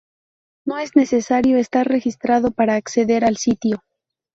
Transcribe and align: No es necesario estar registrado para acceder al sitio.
No 0.65 0.79
es 0.79 0.95
necesario 0.95 1.59
estar 1.59 1.87
registrado 1.87 2.49
para 2.49 2.73
acceder 2.73 3.23
al 3.23 3.37
sitio. 3.37 3.83